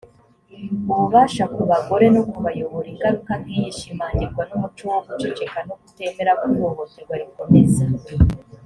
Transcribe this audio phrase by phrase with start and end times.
[0.91, 6.31] ububasha ku bagore no kubayobora ingaruka nk iyi ishimangirwa n umuco wo guceceka no kutemera
[6.39, 7.83] ko ihohoterwa rikomeza